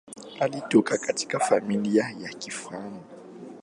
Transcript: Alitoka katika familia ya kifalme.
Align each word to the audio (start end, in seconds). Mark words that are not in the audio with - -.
Alitoka 0.39 0.97
katika 0.97 1.39
familia 1.39 2.15
ya 2.19 2.29
kifalme. 2.29 3.01